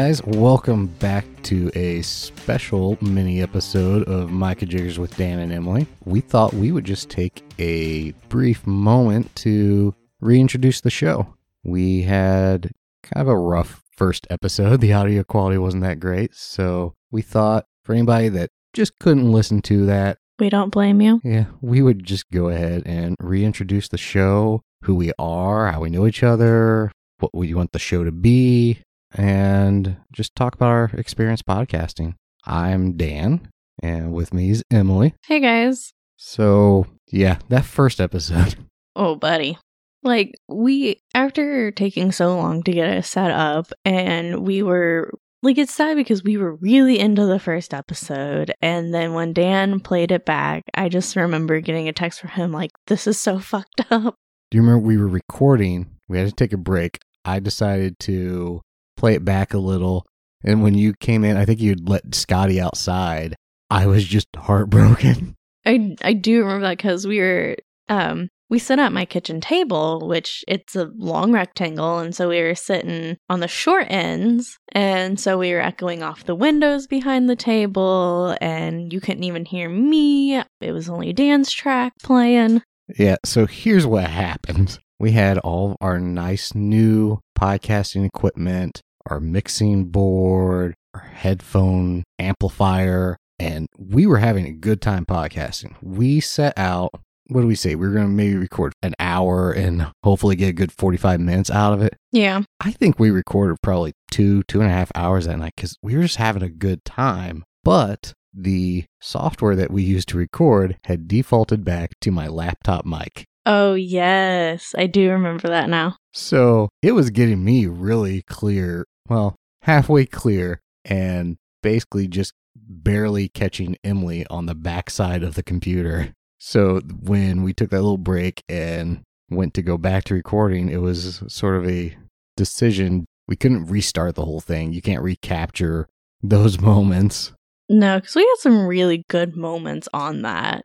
[0.00, 5.86] guys, welcome back to a special mini episode of Micah Jiggers with Dan and Emily.
[6.06, 11.34] We thought we would just take a brief moment to reintroduce the show.
[11.64, 12.70] We had
[13.02, 14.80] kind of a rough first episode.
[14.80, 19.60] The audio quality wasn't that great, so we thought for anybody that just couldn't listen
[19.62, 21.20] to that, We don't blame you.
[21.22, 25.90] yeah, we would just go ahead and reintroduce the show, who we are, how we
[25.90, 28.80] know each other, what we want the show to be,
[29.14, 32.14] and just talk about our experience podcasting.
[32.44, 33.48] I'm Dan,
[33.82, 35.14] and with me is Emily.
[35.26, 35.92] Hey guys.
[36.16, 38.56] So, yeah, that first episode.
[38.96, 39.56] Oh, buddy.
[40.02, 45.58] Like, we, after taking so long to get it set up, and we were, like,
[45.58, 48.52] it's sad because we were really into the first episode.
[48.60, 52.52] And then when Dan played it back, I just remember getting a text from him,
[52.52, 54.16] like, this is so fucked up.
[54.50, 55.88] Do you remember we were recording?
[56.08, 56.98] We had to take a break.
[57.24, 58.60] I decided to
[59.00, 60.06] play it back a little.
[60.44, 63.34] And when you came in, I think you'd let Scotty outside.
[63.70, 65.34] I was just heartbroken.
[65.66, 67.56] I, I do remember that because we were,
[67.88, 72.42] um, we sit at my kitchen table, which it's a long rectangle, and so we
[72.42, 77.28] were sitting on the short ends, and so we were echoing off the windows behind
[77.28, 80.42] the table, and you couldn't even hear me.
[80.60, 82.62] It was only Dan's track playing.
[82.98, 84.78] Yeah, so here's what happened.
[84.98, 93.66] We had all our nice new podcasting equipment, our mixing board, our headphone amplifier, and
[93.78, 95.74] we were having a good time podcasting.
[95.82, 96.90] We set out,
[97.28, 97.74] what do we say?
[97.74, 101.50] We are going to maybe record an hour and hopefully get a good 45 minutes
[101.50, 101.96] out of it.
[102.12, 102.42] Yeah.
[102.60, 105.96] I think we recorded probably two, two and a half hours that night because we
[105.96, 107.44] were just having a good time.
[107.64, 113.24] But the software that we used to record had defaulted back to my laptop mic.
[113.46, 114.74] Oh, yes.
[114.76, 115.96] I do remember that now.
[116.12, 123.76] So it was getting me really clear, well, halfway clear, and basically just barely catching
[123.84, 126.14] Emily on the backside of the computer.
[126.38, 130.80] So when we took that little break and went to go back to recording, it
[130.80, 131.96] was sort of a
[132.36, 133.04] decision.
[133.28, 134.72] We couldn't restart the whole thing.
[134.72, 135.88] You can't recapture
[136.22, 137.32] those moments.
[137.68, 140.64] No, because we had some really good moments on that.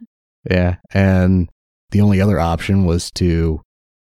[0.50, 0.78] Yeah.
[0.92, 1.50] And
[1.92, 3.62] the only other option was to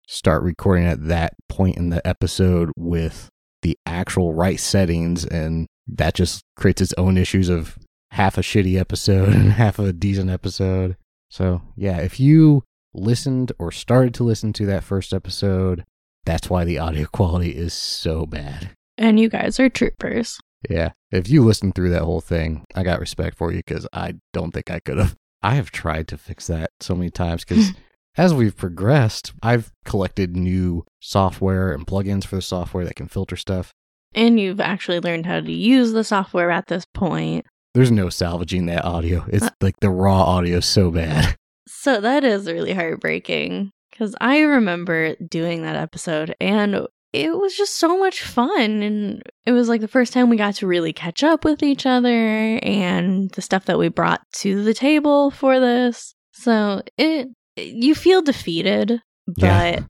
[0.09, 3.31] start recording at that point in the episode with
[3.62, 5.25] the actual right settings.
[5.25, 7.78] And that just creates its own issues of
[8.10, 10.97] half a shitty episode and half a decent episode.
[11.28, 15.84] So, yeah, if you listened or started to listen to that first episode,
[16.25, 18.71] that's why the audio quality is so bad.
[18.98, 20.38] And you guys are troopers.
[20.69, 20.91] Yeah.
[21.10, 24.53] If you listened through that whole thing, I got respect for you because I don't
[24.53, 25.16] think I could have.
[25.42, 27.72] I have tried to fix that so many times because
[28.16, 33.37] as we've progressed, I've collected new software and plugins for the software that can filter
[33.37, 33.72] stuff.
[34.15, 37.47] And you've actually learned how to use the software at this point.
[37.75, 39.25] There's no salvaging that audio.
[39.28, 41.37] It's uh, like the raw audio is so bad.
[41.72, 47.78] So that is really heartbreaking because I remember doing that episode and it was just
[47.78, 48.82] so much fun.
[48.82, 51.87] And it was like the first time we got to really catch up with each
[51.87, 56.15] other and the stuff that we brought to the table for this.
[56.32, 57.28] So it,
[57.66, 59.81] you feel defeated, but Yeah.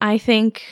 [0.00, 0.62] I think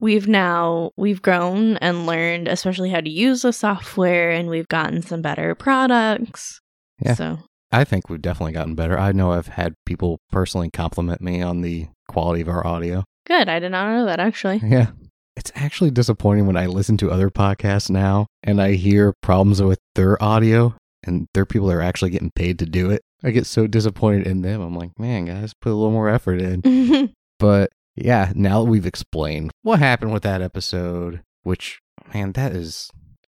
[0.00, 5.02] we've now we've grown and learned especially how to use the software and we've gotten
[5.02, 6.60] some better products.
[7.00, 7.14] Yeah.
[7.14, 7.38] So
[7.70, 8.98] I think we've definitely gotten better.
[8.98, 13.04] I know I've had people personally compliment me on the quality of our audio.
[13.26, 13.48] good.
[13.48, 14.60] I did not know that actually.
[14.64, 14.88] Yeah.
[15.36, 19.78] It's actually disappointing when I listen to other podcasts now and I hear problems with
[19.94, 20.74] their audio
[21.04, 23.02] and their people that are actually getting paid to do it.
[23.24, 24.60] I get so disappointed in them.
[24.60, 27.12] I'm like, man, guys, put a little more effort in.
[27.38, 31.80] But yeah, now that we've explained what happened with that episode, which,
[32.14, 32.88] man, that is,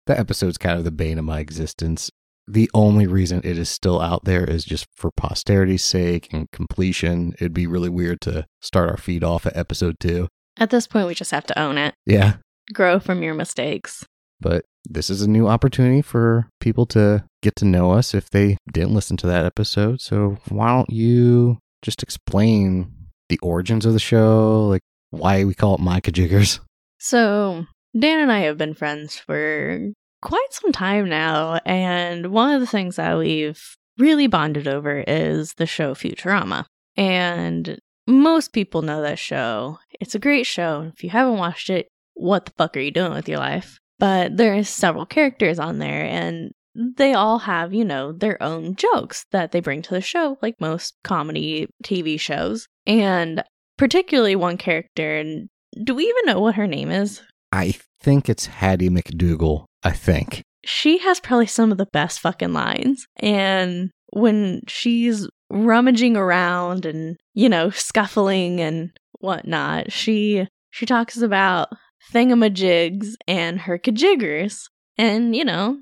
[0.08, 2.10] that episode's kind of the bane of my existence.
[2.48, 7.34] The only reason it is still out there is just for posterity's sake and completion.
[7.34, 10.26] It'd be really weird to start our feed off at episode two.
[10.58, 12.38] At this point, we just have to own it, Yeah.
[12.74, 14.04] grow from your mistakes.
[14.40, 18.56] But this is a new opportunity for people to get to know us if they
[18.72, 20.00] didn't listen to that episode.
[20.00, 22.92] So why don't you just explain
[23.28, 26.60] the origins of the show, like why we call it Micah Jiggers?
[26.98, 27.66] So,
[27.98, 29.90] Dan and I have been friends for
[30.22, 33.62] quite some time now, and one of the things that we've
[33.98, 36.66] really bonded over is the show Futurama.
[36.96, 39.78] And most people know that show.
[39.98, 40.90] It's a great show.
[40.94, 43.78] If you haven't watched it, what the fuck are you doing with your life?
[43.98, 49.24] But there's several characters on there, and they all have, you know, their own jokes
[49.32, 52.66] that they bring to the show, like most comedy TV shows.
[52.86, 53.42] And
[53.76, 55.48] particularly one character, and
[55.84, 57.22] do we even know what her name is?
[57.52, 59.64] I think it's Hattie McDoogal.
[59.82, 60.42] I think.
[60.64, 63.06] She has probably some of the best fucking lines.
[63.16, 68.90] And when she's rummaging around and, you know, scuffling and
[69.20, 71.68] whatnot, she she talks about
[72.12, 74.64] thingamajigs and her kajiggers.
[74.98, 75.80] And, you know,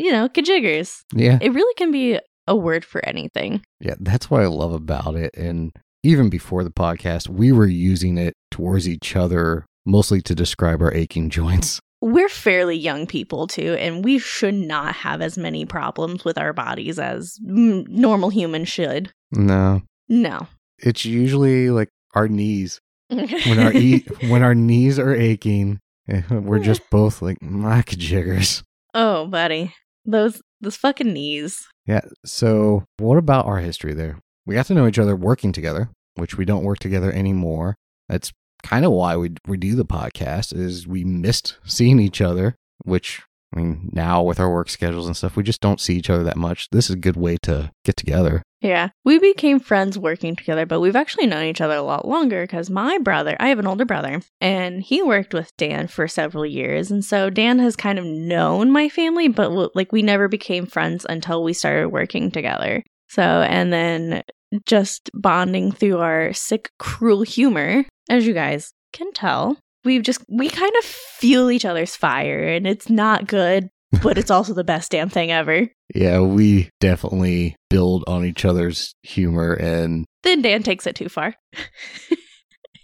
[0.00, 1.02] you know, kajiggers.
[1.14, 1.38] Yeah.
[1.40, 3.62] It really can be a word for anything.
[3.80, 5.30] Yeah, that's what I love about it.
[5.36, 10.80] And even before the podcast, we were using it towards each other mostly to describe
[10.82, 11.80] our aching joints.
[12.02, 16.52] We're fairly young people too, and we should not have as many problems with our
[16.54, 19.12] bodies as normal humans should.
[19.32, 20.46] No, No.
[20.78, 22.80] it's usually like our knees.
[23.10, 28.62] When our e- when our knees are aching, eh, we're just both like my jiggers.
[28.94, 29.74] oh, buddy,
[30.04, 31.66] those those fucking knees.
[31.86, 32.00] Yeah.
[32.24, 34.18] So, what about our history there?
[34.46, 37.76] We got to know each other working together, which we don't work together anymore.
[38.08, 38.32] That's
[38.62, 43.22] kind of why we we do the podcast is we missed seeing each other, which
[43.54, 46.22] I mean, now with our work schedules and stuff, we just don't see each other
[46.24, 46.68] that much.
[46.70, 48.42] This is a good way to get together.
[48.60, 52.42] Yeah, we became friends working together, but we've actually known each other a lot longer
[52.42, 56.44] because my brother, I have an older brother, and he worked with Dan for several
[56.44, 56.90] years.
[56.90, 61.06] And so Dan has kind of known my family, but like we never became friends
[61.08, 62.82] until we started working together.
[63.08, 64.22] So, and then
[64.66, 70.50] just bonding through our sick, cruel humor, as you guys can tell, we've just, we
[70.50, 73.70] kind of feel each other's fire, and it's not good,
[74.02, 75.68] but it's also the best damn thing ever.
[75.94, 81.34] Yeah, we definitely build on each other's humor and Then Dan takes it too far.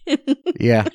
[0.61, 0.87] yeah,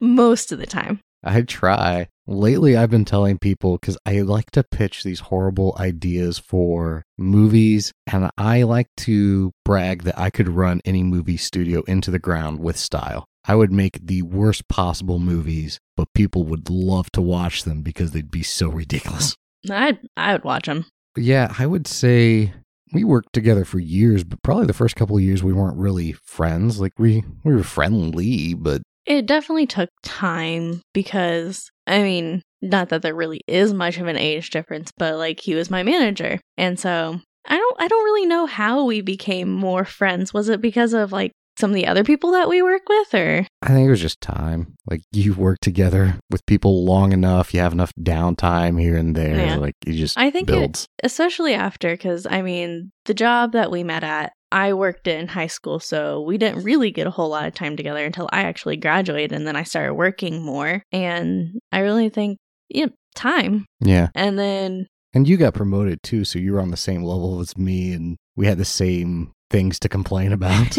[0.00, 1.00] Most of the time.
[1.22, 2.08] I try.
[2.26, 7.92] Lately, I've been telling people because I like to pitch these horrible ideas for movies,
[8.06, 12.60] and I like to brag that I could run any movie studio into the ground
[12.60, 13.26] with style.
[13.46, 18.12] I would make the worst possible movies, but people would love to watch them because
[18.12, 19.36] they'd be so ridiculous.
[19.70, 20.86] I'd, I would watch them.
[21.16, 22.52] Yeah, I would say
[22.92, 26.12] we worked together for years, but probably the first couple of years we weren't really
[26.12, 26.80] friends.
[26.80, 33.02] Like we we were friendly, but It definitely took time because, I mean, not that
[33.02, 36.40] there really is much of an age difference, but like he was my manager.
[36.56, 40.32] And so I don't, I don't really know how we became more friends.
[40.32, 41.32] Was it because of like
[41.64, 43.46] some of the other people that we work with or?
[43.62, 44.74] I think it was just time.
[44.90, 49.34] Like you work together with people long enough, you have enough downtime here and there.
[49.46, 49.56] Yeah.
[49.56, 50.86] Like you just I think it- builds.
[51.02, 55.46] especially after because i mean the job that we met at i worked in high
[55.46, 58.76] school so we didn't really get a whole lot of time together until i actually
[58.76, 62.38] graduated and then i started working more and i really think
[62.68, 64.08] yeah time yeah.
[64.14, 67.56] and then And you got promoted too, so you were on the same level as
[67.56, 70.76] me and we had the same things to complain about.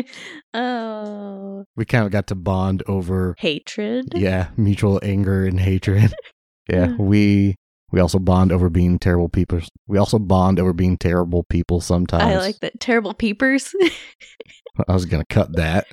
[0.54, 6.14] oh we kind of got to bond over hatred yeah, mutual anger and hatred.
[6.68, 7.02] yeah, hmm.
[7.02, 7.56] we
[7.90, 9.60] we also bond over being terrible people.
[9.88, 12.22] We also bond over being terrible people sometimes.
[12.22, 13.74] i like that terrible peepers
[14.88, 15.86] I was going to cut that.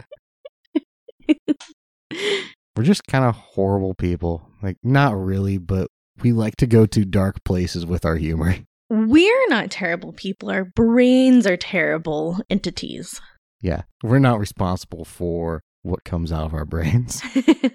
[2.76, 4.48] We're just kind of horrible people.
[4.64, 5.90] Like, not really, but
[6.22, 8.56] we like to go to dark places with our humor.
[8.90, 13.20] We're not terrible people our brains are terrible entities
[13.62, 13.82] Yeah.
[14.04, 17.22] We're not responsible for what comes out of our brains.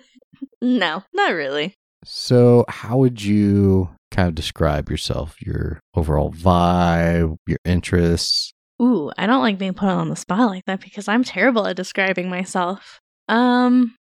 [0.60, 1.74] no not really
[2.04, 5.40] So, how would you kind of describe yourself?
[5.40, 8.52] Your overall vibe, your interests?
[8.80, 11.76] Ooh, I don't like being put on the spot like that because I'm terrible at
[11.76, 13.00] describing myself.
[13.28, 13.94] Um,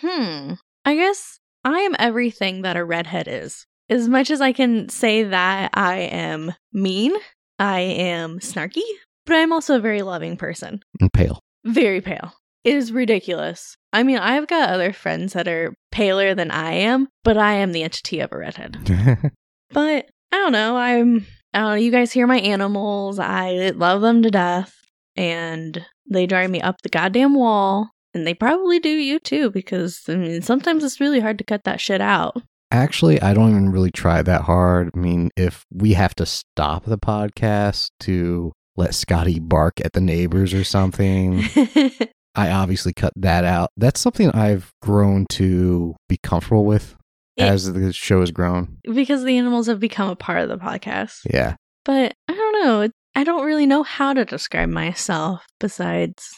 [0.00, 0.54] hmm.
[0.84, 3.66] I guess I am everything that a redhead is.
[3.88, 7.14] As much as I can say that I am mean,
[7.58, 8.82] I am snarky,
[9.24, 10.80] but I'm also a very loving person.
[11.00, 11.40] And pale.
[11.64, 12.32] Very pale.
[12.64, 13.76] It is ridiculous.
[13.92, 17.72] I mean, I've got other friends that are paler than I am, but I am
[17.72, 19.30] the entity of a redhead.
[19.70, 20.76] But I don't know.
[20.76, 21.26] I'm.
[21.52, 21.74] I don't know.
[21.74, 23.18] You guys hear my animals.
[23.18, 24.74] I love them to death,
[25.16, 27.90] and they drive me up the goddamn wall.
[28.14, 31.64] And they probably do you too, because I mean, sometimes it's really hard to cut
[31.64, 32.40] that shit out.
[32.70, 34.90] Actually, I don't even really try that hard.
[34.94, 40.00] I mean, if we have to stop the podcast to let Scotty bark at the
[40.00, 41.44] neighbors or something,
[42.34, 43.70] I obviously cut that out.
[43.76, 46.96] That's something I've grown to be comfortable with
[47.36, 48.78] It- as the show has grown.
[48.92, 51.20] because the animals have become a part of the podcast.
[51.32, 51.54] Yeah.
[51.84, 52.88] But I don't know.
[53.14, 56.28] I don't really know how to describe myself besides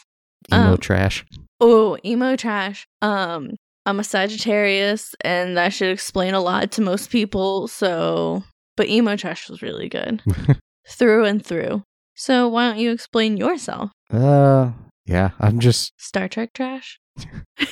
[0.53, 1.25] Emo Um, trash.
[1.59, 2.85] Oh, emo trash.
[3.01, 3.55] Um,
[3.89, 7.67] I'm a Sagittarius, and that should explain a lot to most people.
[7.67, 8.43] So,
[8.77, 10.21] but emo trash was really good
[10.87, 11.81] through and through.
[12.13, 13.89] So, why don't you explain yourself?
[14.13, 14.73] uh,
[15.07, 16.99] yeah, I'm just, Star Trek trash.
[17.57, 17.65] yeah,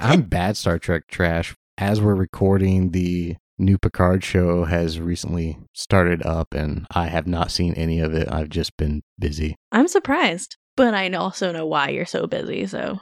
[0.00, 1.54] I'm bad Star Trek trash.
[1.76, 7.50] as we're recording, the new Picard show has recently started up, and I have not
[7.50, 8.26] seen any of it.
[8.32, 9.56] I've just been busy.
[9.70, 12.66] I'm surprised, but I also know why you're so busy.
[12.66, 13.00] So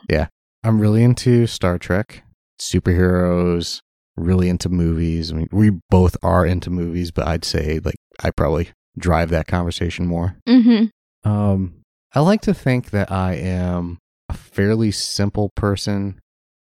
[0.65, 2.23] I'm really into Star Trek,
[2.61, 3.81] superheroes,
[4.17, 5.33] really into movies.
[5.33, 9.47] I mean, we both are into movies, but I'd say like I probably drive that
[9.47, 10.37] conversation more.
[10.49, 10.87] mm-hmm.
[11.29, 11.83] Um,
[12.15, 13.99] I like to think that I am
[14.29, 16.21] a fairly simple person,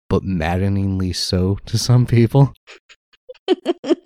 [0.08, 2.52] but maddeningly so to some people.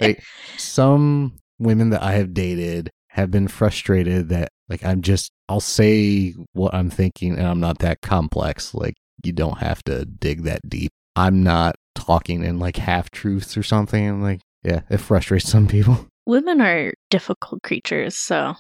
[0.01, 0.23] Like
[0.57, 6.35] some women that I have dated have been frustrated that like I'm just I'll say
[6.53, 8.75] what I'm thinking and I'm not that complex.
[8.75, 10.91] Like you don't have to dig that deep.
[11.17, 14.23] I'm not talking in like half truths or something.
[14.23, 16.07] Like yeah, it frustrates some people.
[16.27, 18.55] Women are difficult creatures, so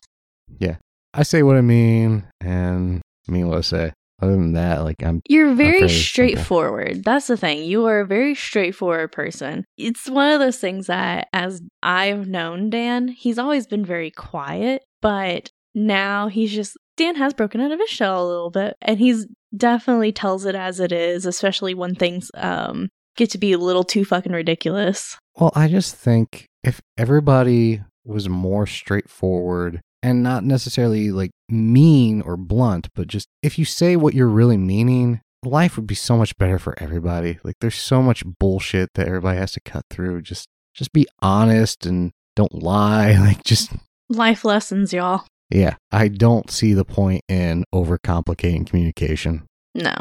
[0.58, 0.76] Yeah.
[1.14, 3.92] I say what I mean and mean what I say.
[4.20, 5.94] Other than that, like I'm You're very simple.
[5.96, 7.02] straightforward.
[7.04, 7.64] That's the thing.
[7.64, 9.64] You are a very straightforward person.
[9.76, 14.84] It's one of those things that, as I've known Dan, he's always been very quiet,
[15.00, 18.98] but now he's just, Dan has broken out of his shell a little bit, and
[18.98, 23.58] he's definitely tells it as it is, especially when things um get to be a
[23.58, 25.16] little too fucking ridiculous.
[25.36, 32.36] Well, I just think if everybody was more straightforward and not necessarily like mean or
[32.36, 36.36] blunt, but just if you say what you're really meaning, life would be so much
[36.38, 37.38] better for everybody.
[37.44, 40.22] Like there's so much bullshit that everybody has to cut through.
[40.22, 43.12] Just just be honest and don't lie.
[43.20, 43.72] Like just
[44.08, 45.24] Life lessons, y'all.
[45.52, 49.46] Yeah, I don't see the point in overcomplicating communication.
[49.74, 49.94] No.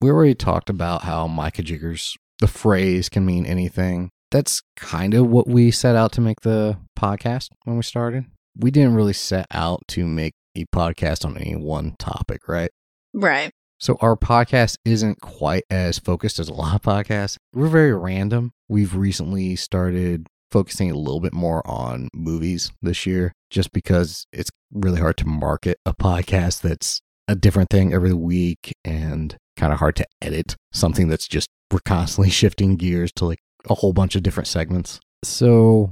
[0.00, 4.10] We already talked about how Micah Jiggers, the phrase can mean anything.
[4.30, 8.24] That's kind of what we set out to make the podcast when we started.
[8.56, 12.70] We didn't really set out to make a podcast on any one topic, right?
[13.12, 13.50] Right.
[13.78, 17.36] So our podcast isn't quite as focused as a lot of podcasts.
[17.52, 18.52] We're very random.
[18.68, 24.50] We've recently started focusing a little bit more on movies this year just because it's
[24.72, 29.78] really hard to market a podcast that's a different thing every week and kind of
[29.78, 33.38] hard to edit something that's just we're constantly shifting gears to like
[33.70, 35.00] a whole bunch of different segments.
[35.22, 35.90] So,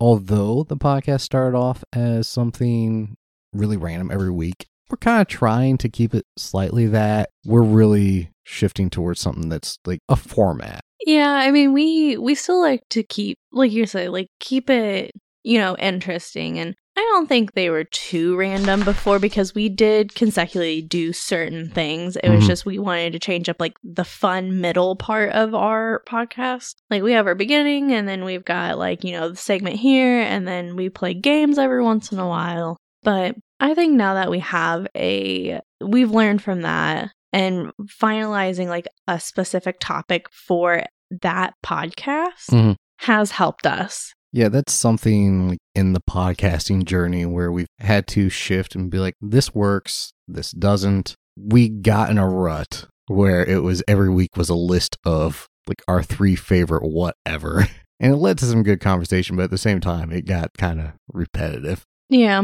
[0.00, 3.14] although the podcast started off as something
[3.52, 7.30] really random every week, we're kind of trying to keep it slightly that.
[7.46, 10.80] We're really shifting towards something that's like a format.
[11.06, 15.12] Yeah, I mean we we still like to keep like you say, like keep it,
[15.44, 20.14] you know, interesting and I don't think they were too random before because we did
[20.14, 22.16] consecutively do certain things.
[22.16, 22.46] It was Mhm.
[22.46, 26.74] just we wanted to change up like the fun middle part of our podcast.
[26.90, 30.20] Like we have our beginning and then we've got like, you know, the segment here
[30.20, 32.76] and then we play games every once in a while.
[33.02, 38.86] But I think now that we have a we've learned from that and finalizing like
[39.08, 40.84] a specific topic for
[41.22, 42.76] that podcast Mhm.
[43.00, 44.12] has helped us.
[44.34, 49.14] Yeah, that's something in the podcasting journey where we've had to shift and be like,
[49.20, 51.14] this works, this doesn't.
[51.36, 55.82] We got in a rut where it was every week was a list of like
[55.86, 57.68] our three favorite whatever.
[58.00, 60.80] And it led to some good conversation, but at the same time, it got kind
[60.80, 61.84] of repetitive.
[62.10, 62.42] Yeah.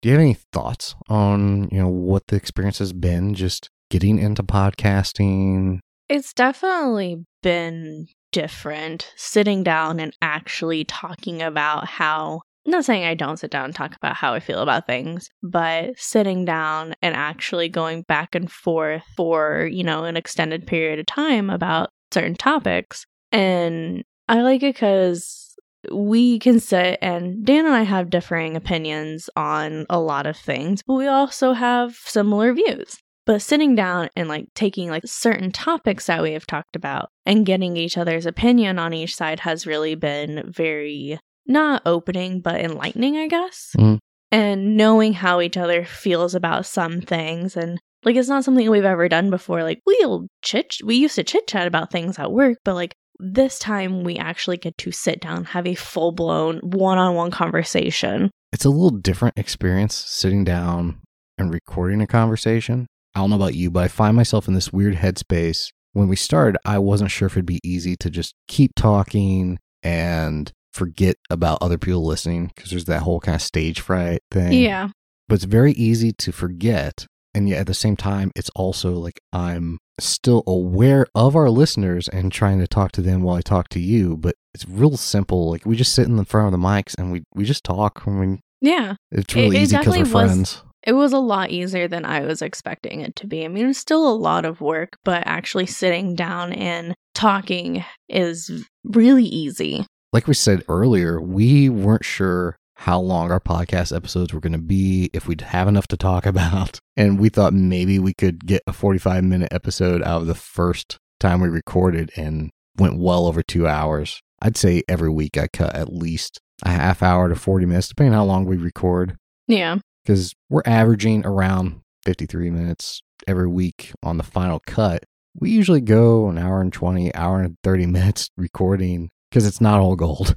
[0.00, 4.20] Do you have any thoughts on, you know, what the experience has been just getting
[4.20, 5.80] into podcasting?
[6.08, 13.14] It's definitely been different sitting down and actually talking about how I'm not saying I
[13.14, 17.14] don't sit down and talk about how I feel about things, but sitting down and
[17.14, 22.34] actually going back and forth for, you know, an extended period of time about certain
[22.34, 23.04] topics.
[23.30, 25.54] And I like it because
[25.92, 30.82] we can sit and Dan and I have differing opinions on a lot of things,
[30.84, 32.96] but we also have similar views.
[33.26, 37.46] But sitting down and like taking like certain topics that we have talked about and
[37.46, 43.16] getting each other's opinion on each side has really been very not opening but enlightening,
[43.16, 43.74] I guess.
[43.78, 43.98] Mhm.
[44.30, 48.84] And knowing how each other feels about some things and like it's not something we've
[48.84, 49.62] ever done before.
[49.62, 53.58] Like we'll chit we used to chit chat about things at work, but like this
[53.58, 58.30] time we actually get to sit down, have a full blown one on one conversation.
[58.52, 61.00] it's a little different experience sitting down
[61.38, 62.86] and recording a conversation.
[63.14, 65.68] I don't know about you, but I find myself in this weird headspace.
[65.92, 70.50] When we started, I wasn't sure if it'd be easy to just keep talking and
[70.72, 74.52] forget about other people listening because there's that whole kind of stage fright thing.
[74.54, 74.88] Yeah.
[75.28, 77.06] But it's very easy to forget.
[77.32, 82.08] And yet at the same time, it's also like I'm still aware of our listeners
[82.08, 84.16] and trying to talk to them while I talk to you.
[84.16, 85.50] But it's real simple.
[85.50, 88.02] Like we just sit in the front of the mics and we, we just talk.
[88.06, 88.96] I mean, Yeah.
[89.12, 90.62] it's really it easy because we're friends.
[90.86, 93.44] It was a lot easier than I was expecting it to be.
[93.44, 98.50] I mean, it's still a lot of work, but actually sitting down and talking is
[98.84, 99.86] really easy.
[100.12, 104.58] Like we said earlier, we weren't sure how long our podcast episodes were going to
[104.58, 106.78] be, if we'd have enough to talk about.
[106.96, 110.98] And we thought maybe we could get a 45 minute episode out of the first
[111.20, 114.20] time we recorded and went well over two hours.
[114.42, 118.12] I'd say every week I cut at least a half hour to 40 minutes, depending
[118.12, 119.78] on how long we record, Yeah.
[120.04, 125.04] Because we're averaging around 53 minutes every week on the final cut.
[125.34, 129.80] We usually go an hour and 20, hour and 30 minutes recording because it's not
[129.80, 130.36] all gold.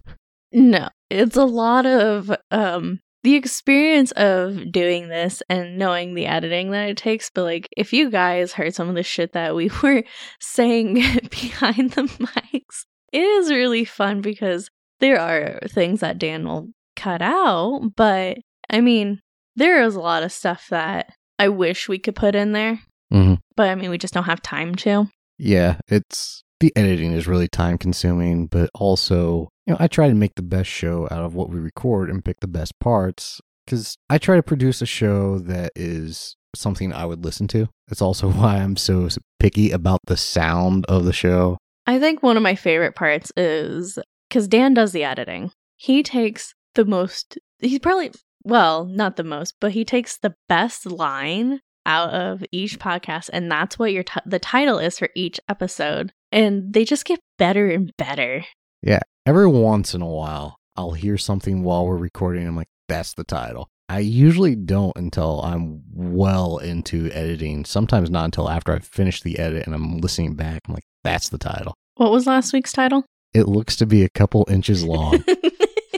[0.52, 6.72] No, it's a lot of um the experience of doing this and knowing the editing
[6.72, 7.30] that it takes.
[7.30, 10.04] But like, if you guys heard some of the shit that we were
[10.40, 10.94] saying
[11.30, 14.70] behind the mics, it is really fun because
[15.00, 17.92] there are things that Dan will cut out.
[17.96, 18.38] But
[18.70, 19.20] I mean,
[19.58, 22.80] there is a lot of stuff that I wish we could put in there.
[23.14, 23.36] Mm-hmm.
[23.56, 25.10] But I mean, we just don't have time to.
[25.38, 30.16] Yeah, it's the editing is really time consuming, but also, you know, I try to
[30.16, 33.98] make the best show out of what we record and pick the best parts because
[34.10, 37.68] I try to produce a show that is something I would listen to.
[37.88, 39.10] That's also why I'm so
[39.40, 41.58] picky about the sound of the show.
[41.86, 43.98] I think one of my favorite parts is
[44.28, 45.52] because Dan does the editing.
[45.78, 48.12] He takes the most, he's probably,
[48.48, 53.51] well, not the most, but he takes the best line out of each podcast, and
[53.51, 56.12] that's what your t- the title is for each episode.
[56.32, 58.46] And they just get better and better.
[58.82, 62.48] Yeah, every once in a while, I'll hear something while we're recording.
[62.48, 63.70] I'm like, that's the title.
[63.89, 67.63] I usually don't until I'm well into editing.
[67.63, 70.62] Sometimes not until after I've finished the edit and I'm listening back.
[70.68, 71.74] I'm like, that's the title.
[71.96, 73.06] What was last week's title?
[73.34, 75.24] It looks to be a couple inches long.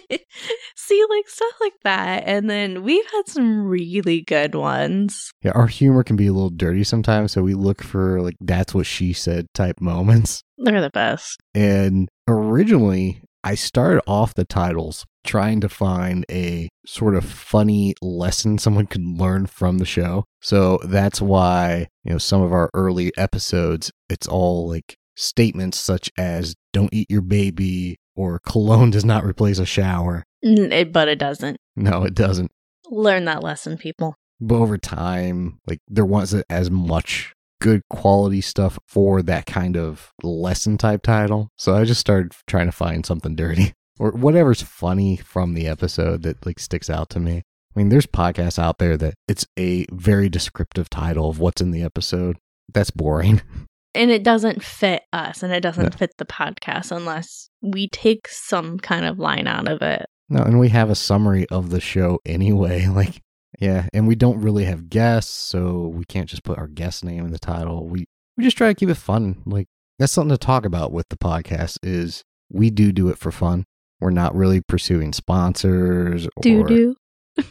[0.76, 2.24] See, like stuff like that.
[2.26, 5.32] And then we've had some really good ones.
[5.42, 7.32] yeah, our humor can be a little dirty sometimes.
[7.32, 10.44] So we look for like, that's what she said type moments.
[10.58, 11.40] They're the best.
[11.54, 18.58] And originally, I started off the titles trying to find a sort of funny lesson
[18.58, 20.26] someone could learn from the show.
[20.42, 26.10] So that's why, you know, some of our early episodes, it's all like statements such
[26.18, 30.24] as don't eat your baby or cologne does not replace a shower.
[30.46, 31.58] Mm, it- but it doesn't.
[31.76, 32.52] No, it doesn't.
[32.92, 34.16] Learn that lesson, people.
[34.42, 40.12] But over time, like there wasn't as much good quality stuff for that kind of
[40.24, 41.50] lesson type title.
[41.58, 46.24] So I just started trying to find something dirty or whatever's funny from the episode
[46.24, 47.38] that like sticks out to me.
[47.76, 51.72] I mean, there's podcasts out there that it's a very descriptive title of what's in
[51.72, 52.38] the episode.
[52.74, 53.42] That's boring.
[53.96, 55.98] and it doesn't fit us and it doesn't No.
[55.98, 60.06] fit the podcast unless we take some kind of line out of it.
[60.30, 62.86] No, and we have a summary of the show anyway.
[62.94, 63.22] Like,
[63.60, 67.26] yeah, and we don't really have guests, so we can't just put our guest name
[67.26, 67.88] in the title.
[67.88, 68.06] We
[68.38, 69.42] we just try to keep it fun.
[69.46, 71.80] Like, that's something to talk about with the podcast.
[71.82, 73.66] Is we do do it for fun.
[74.00, 76.96] We're not really pursuing sponsors or Do do.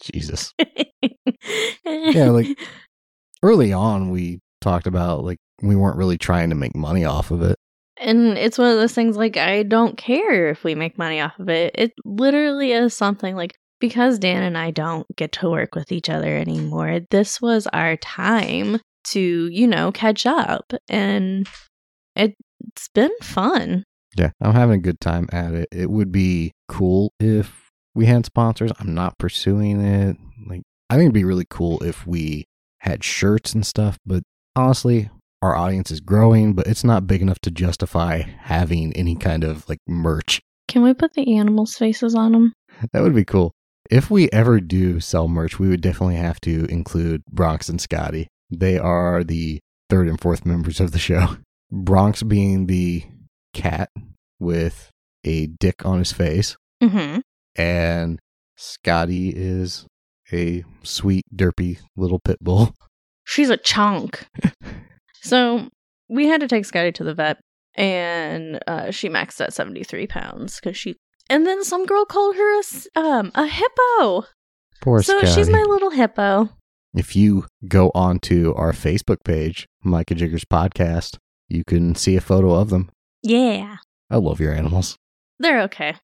[0.00, 0.52] Jesus.
[1.84, 2.58] Yeah, like
[3.42, 7.42] early on, we talked about like we weren't really trying to make money off of
[7.42, 7.56] it.
[7.98, 11.38] and it's one of those things like I don't care if we make money off
[11.38, 11.74] of it.
[11.76, 16.08] It literally is something like because Dan and I don't get to work with each
[16.08, 17.00] other anymore.
[17.10, 21.48] This was our time to, you know, catch up and
[22.14, 23.84] it's been fun.
[24.16, 25.68] Yeah, I'm having a good time at it.
[25.72, 28.70] It would be cool if we had sponsors.
[28.78, 30.16] I'm not pursuing it.
[30.48, 32.44] Like, I think it'd be really cool if we
[32.80, 34.22] had shirts and stuff, but
[34.54, 35.10] honestly,
[35.42, 39.68] our audience is growing, but it's not big enough to justify having any kind of
[39.68, 40.40] like merch.
[40.68, 42.52] Can we put the animals' faces on them?
[42.92, 43.52] That would be cool.
[43.90, 48.28] If we ever do sell merch, we would definitely have to include Bronx and Scotty.
[48.50, 49.58] They are the
[49.90, 51.36] third and fourth members of the show.
[51.70, 53.02] Bronx being the
[53.52, 53.90] cat
[54.38, 54.90] with
[55.24, 57.20] a dick on his face, Mm-hmm.
[57.56, 58.18] and
[58.56, 59.86] Scotty is
[60.32, 62.74] a sweet, derpy little pit bull.
[63.24, 64.26] She's a chunk.
[65.22, 65.68] so
[66.08, 67.38] we had to take Scotty to the vet,
[67.74, 70.96] and uh, she maxed at seventy three pounds because she.
[71.30, 74.26] And then some girl called her a um a hippo.
[74.82, 75.32] Poor so Scotty.
[75.32, 76.50] she's my little hippo.
[76.94, 81.16] if you go onto our Facebook page, Micah Jiggers Podcast,
[81.48, 82.90] you can see a photo of them.
[83.22, 83.76] Yeah,
[84.10, 84.96] I love your animals.
[85.38, 85.94] they're okay.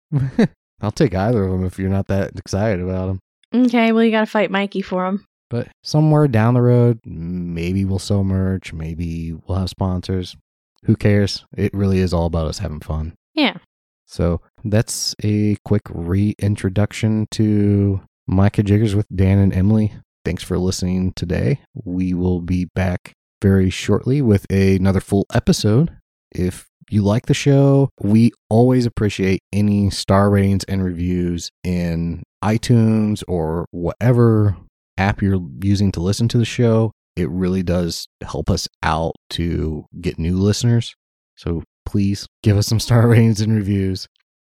[0.80, 3.18] I'll take either of them if you're not that excited about them.
[3.66, 5.24] Okay, well you gotta fight Mikey for him.
[5.50, 8.72] But somewhere down the road, maybe we'll sell merch.
[8.72, 10.36] Maybe we'll have sponsors.
[10.84, 11.44] Who cares?
[11.56, 13.14] It really is all about us having fun.
[13.34, 13.56] Yeah.
[14.06, 19.92] So that's a quick reintroduction to Micah Jiggers with Dan and Emily.
[20.24, 21.60] thanks for listening today.
[21.74, 25.96] We will be back very shortly with another full episode.
[26.30, 33.22] If you like the show, we always appreciate any star ratings and reviews in iTunes
[33.26, 34.56] or whatever
[34.98, 36.92] app you're using to listen to the show.
[37.16, 40.94] It really does help us out to get new listeners.
[41.36, 44.06] So please give us some star ratings and reviews.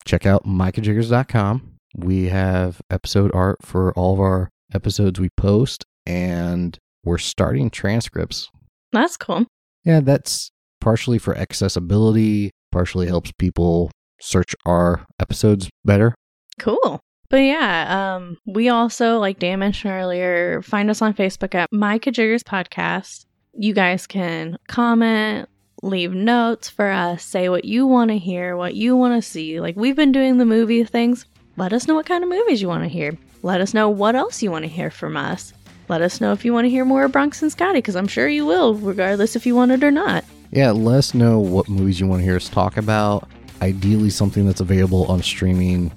[0.05, 1.71] Check out micahjiggers.com.
[1.95, 8.49] We have episode art for all of our episodes we post, and we're starting transcripts.
[8.91, 9.45] That's cool.
[9.85, 10.49] Yeah, that's
[10.81, 16.15] partially for accessibility, partially helps people search our episodes better.
[16.59, 16.99] Cool.
[17.33, 21.97] But yeah, um, we also, like Dan mentioned earlier, find us on Facebook at My
[21.97, 23.25] Jiggers Podcast.
[23.55, 25.49] You guys can comment,
[25.81, 29.59] leave notes for us, say what you want to hear, what you want to see.
[29.59, 31.25] Like we've been doing the movie things.
[31.57, 33.17] Let us know what kind of movies you want to hear.
[33.41, 35.53] Let us know what else you want to hear from us.
[35.89, 38.07] Let us know if you want to hear more of Bronx and Scotty, because I'm
[38.07, 40.23] sure you will, regardless if you want it or not.
[40.51, 43.27] Yeah, let us know what movies you want to hear us talk about.
[43.59, 45.91] Ideally, something that's available on streaming.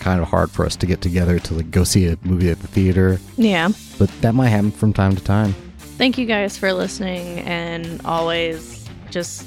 [0.00, 2.58] Kind of hard for us to get together to like go see a movie at
[2.60, 3.68] the theater, Yeah.
[3.98, 5.54] but that might happen from time to time.
[5.98, 9.44] Thank you guys for listening and always just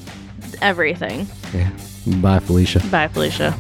[0.62, 1.28] everything.
[1.54, 1.70] Yeah.
[2.22, 2.80] Bye, Felicia.
[2.92, 3.58] Bye, Felicia.